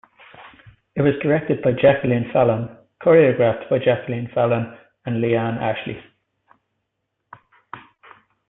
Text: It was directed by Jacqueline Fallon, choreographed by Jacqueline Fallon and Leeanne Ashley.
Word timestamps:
It 0.95 1.03
was 1.03 1.13
directed 1.21 1.61
by 1.61 1.73
Jacqueline 1.73 2.27
Fallon, 2.33 2.75
choreographed 3.03 3.69
by 3.69 3.77
Jacqueline 3.77 4.29
Fallon 4.33 4.75
and 5.05 5.21
Leeanne 5.21 5.59
Ashley. 5.61 6.03